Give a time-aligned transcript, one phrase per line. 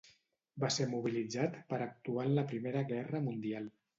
[0.63, 3.71] Va ser mobilitzat per actuar en la Primera Guerra Mundial.